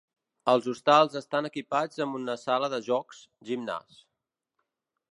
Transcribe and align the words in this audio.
Els 0.53 0.69
hostals 0.71 1.17
estan 1.21 1.49
equipats 1.51 2.03
amb 2.07 2.19
una 2.23 2.39
sala 2.47 2.73
de 2.75 2.83
jocs, 2.91 3.23
gimnàs. 3.51 4.05